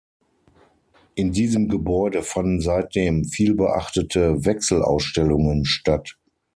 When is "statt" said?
5.63-6.17